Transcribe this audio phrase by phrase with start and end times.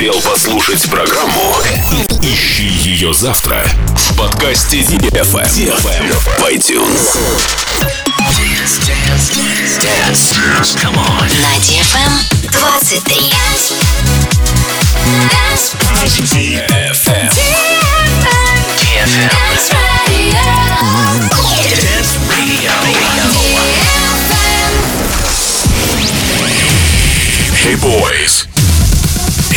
[0.00, 1.54] успел послушать программу,
[2.22, 3.62] ищи ее завтра
[3.94, 7.18] в подкасте DFM, в iTunes.
[8.30, 10.34] Dance, dance, dance, dance.
[11.38, 12.12] На DFM
[12.50, 13.34] 23.
[16.22, 17.28] DFM.
[18.70, 19.20] DFM.
[21.76, 22.72] Dance Radio.
[27.62, 28.59] Hey boys.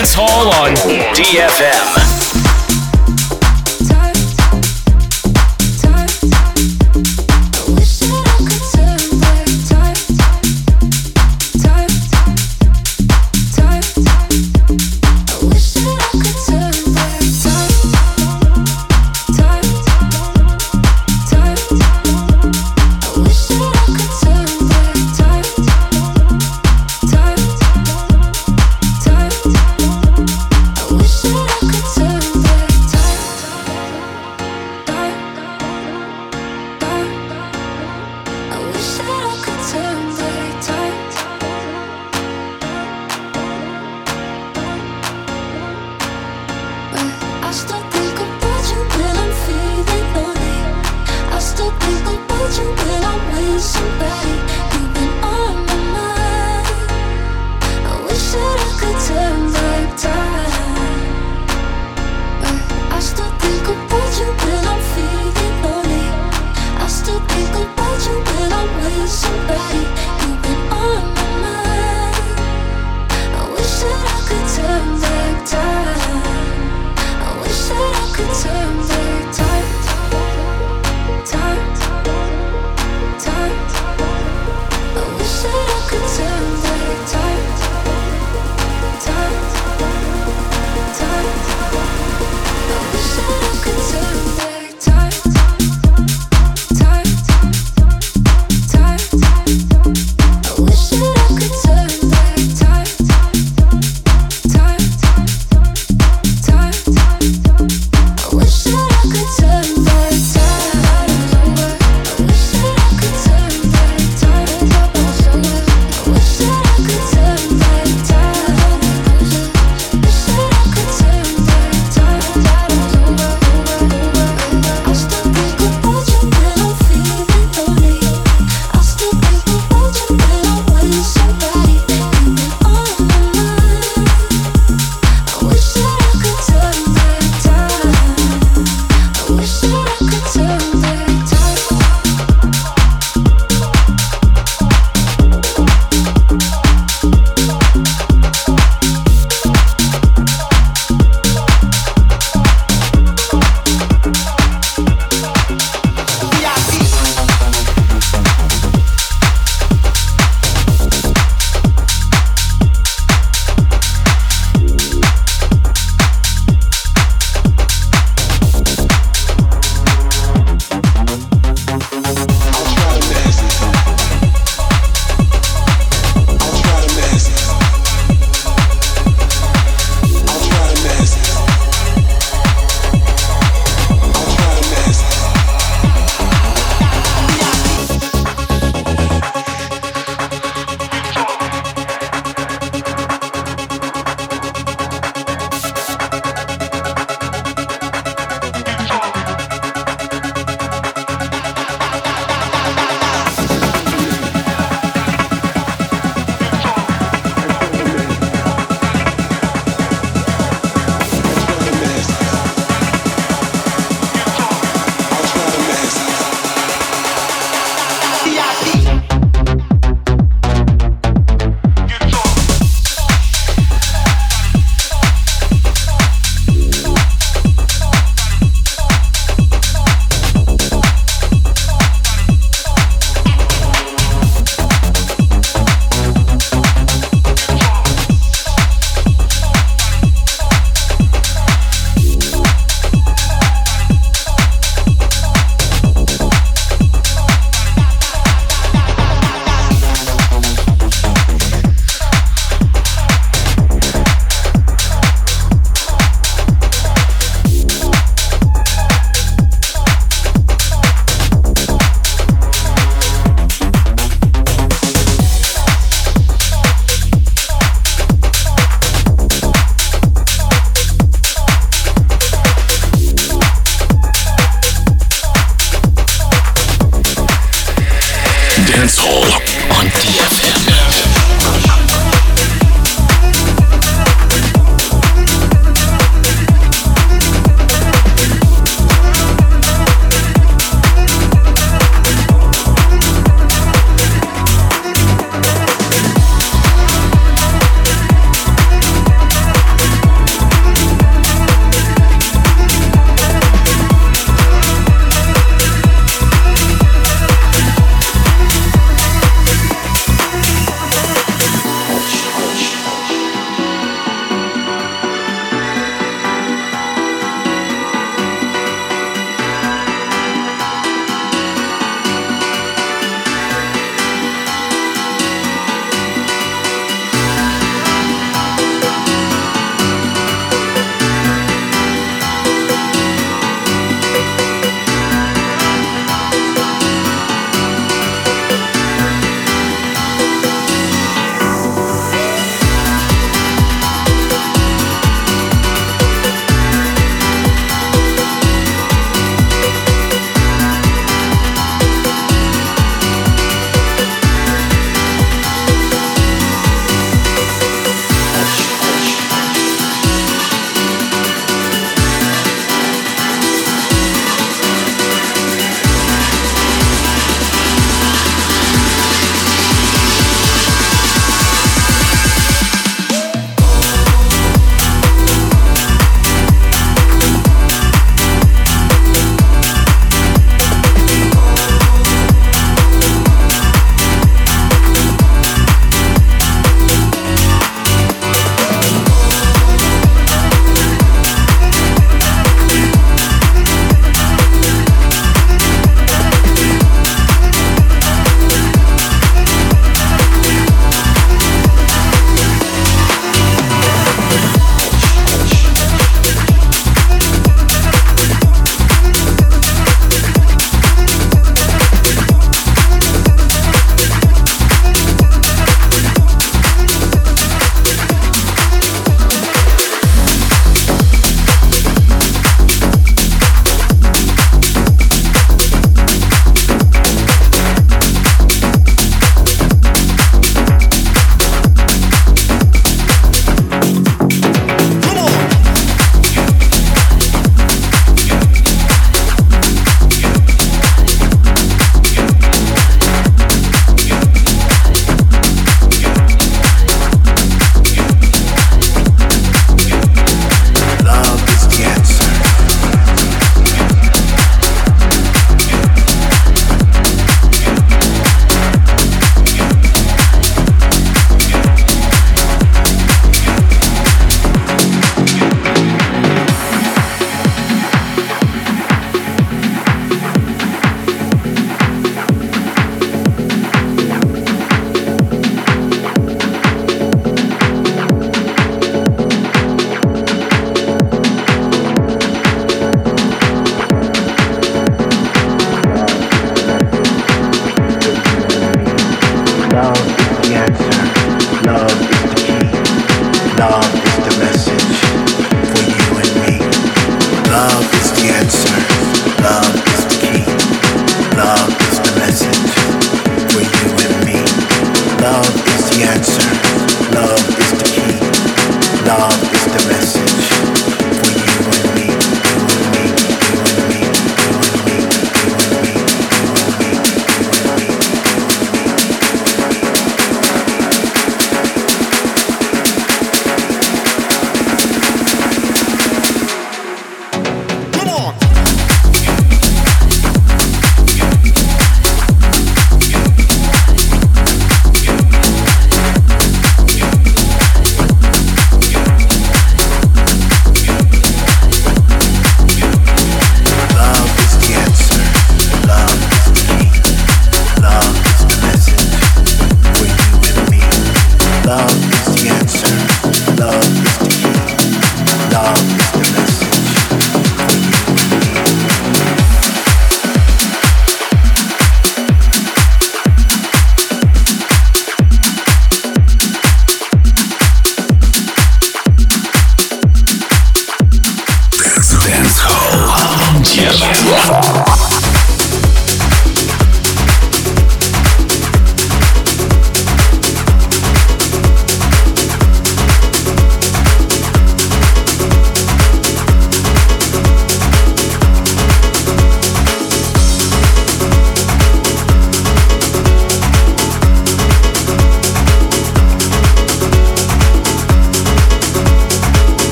[0.00, 0.74] Dance Hall on
[1.14, 2.09] DFM.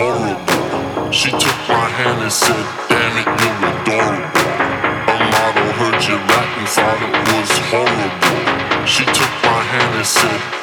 [0.00, 1.12] horrible.
[1.12, 4.40] She took my hand and said, Damn it, you're adorable.
[5.12, 8.86] A model heard you rap and thought it was horrible.
[8.86, 10.59] She took my hand and said,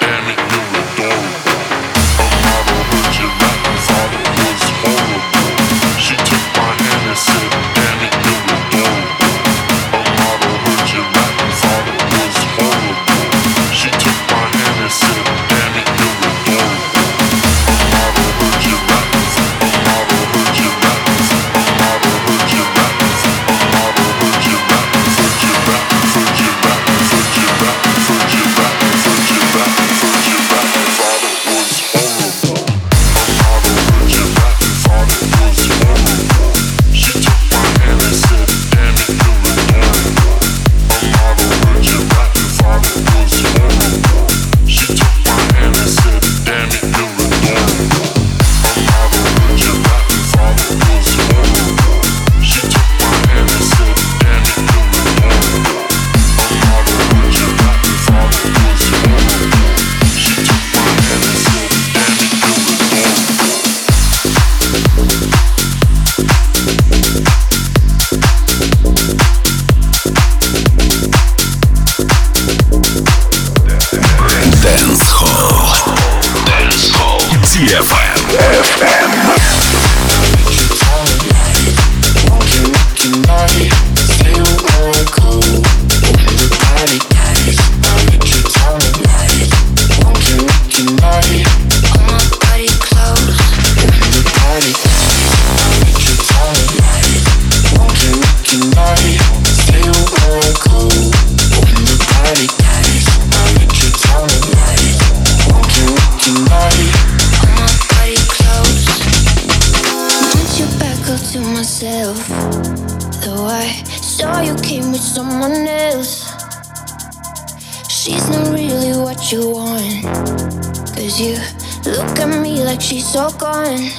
[121.20, 121.38] you.
[121.86, 123.90] Look at me like she's so gone.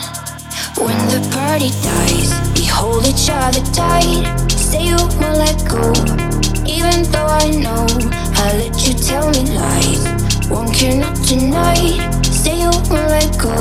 [0.78, 4.22] When the party dies, we hold each other tight.
[4.50, 5.90] Say you won't let go,
[6.66, 7.86] even though I know
[8.38, 10.06] I let you tell me lies.
[10.48, 11.98] Won't care not tonight.
[12.24, 13.54] Say you won't let go.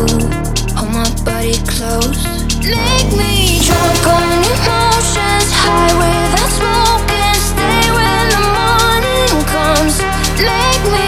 [0.77, 2.13] Hold my body close.
[2.61, 7.37] Make me drunk on emotions, high without smoking.
[7.41, 9.97] Stay when the morning comes.
[10.37, 11.06] Make me.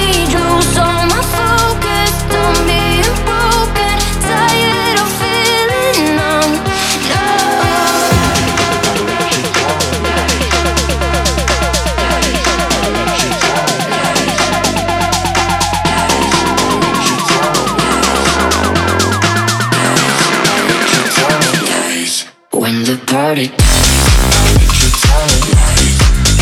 [23.30, 23.46] party.
[23.46, 25.94] Get your talent right.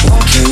[0.08, 0.48] Walking,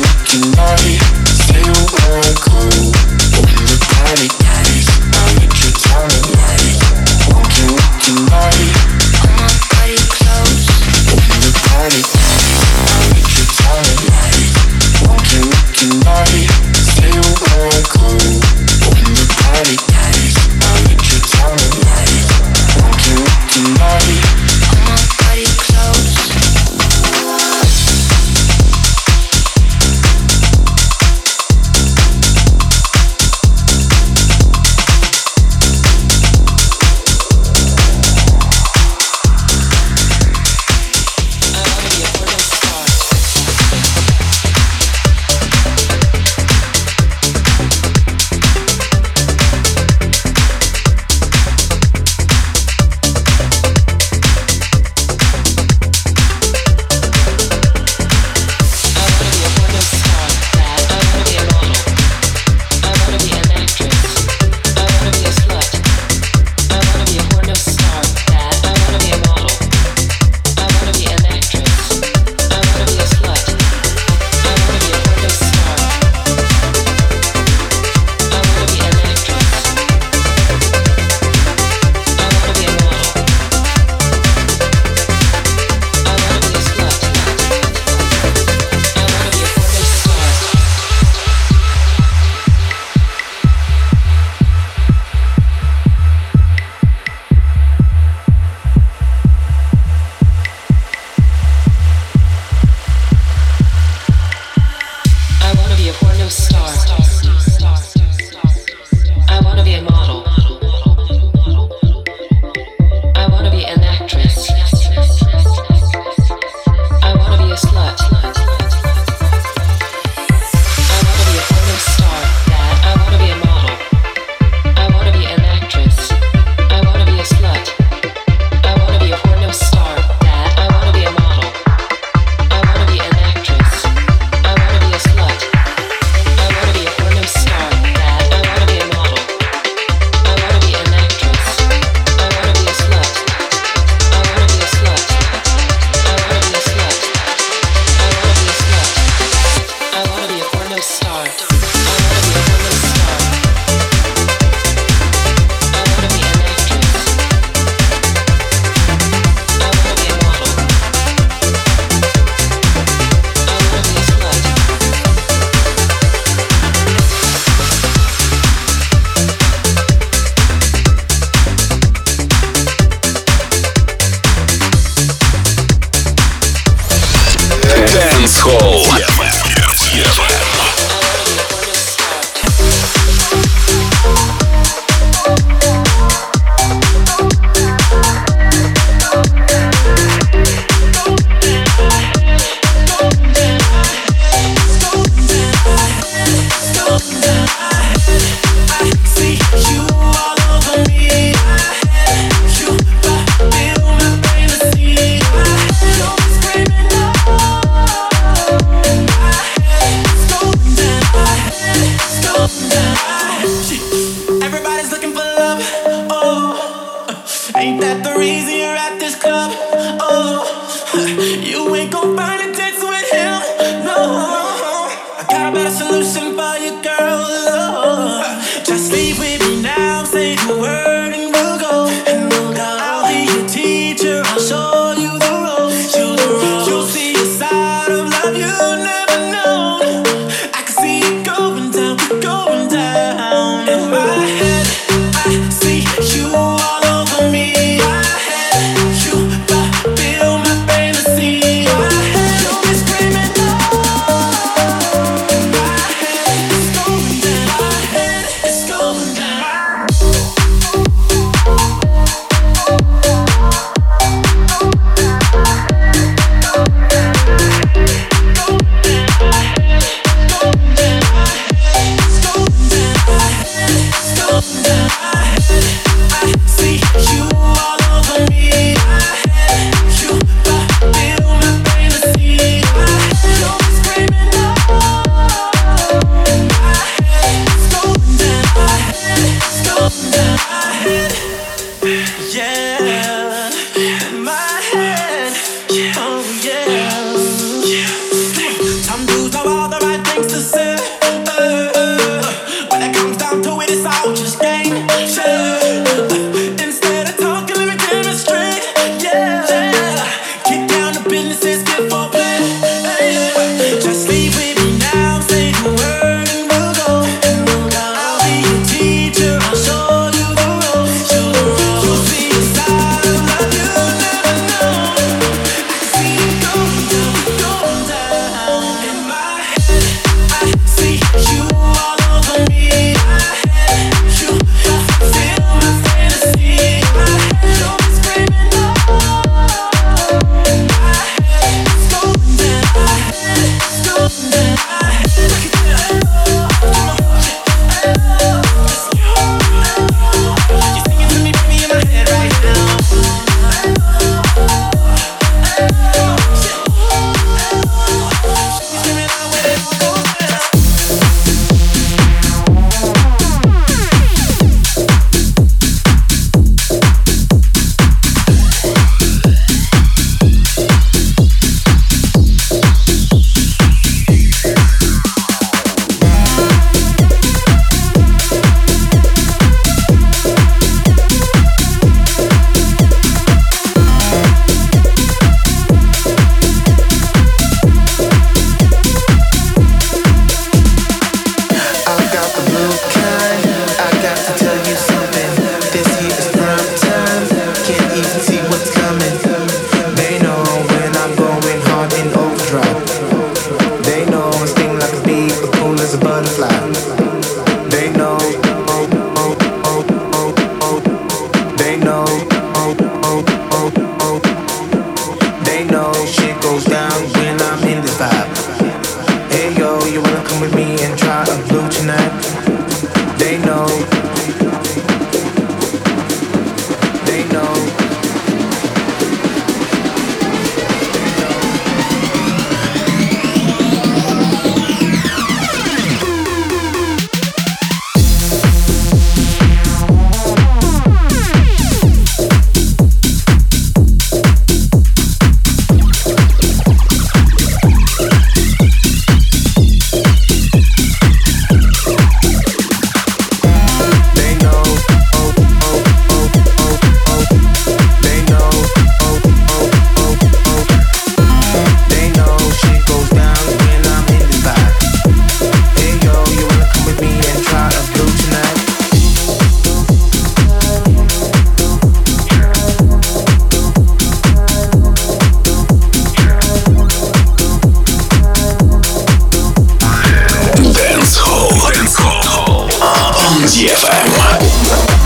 [483.56, 485.05] DFM.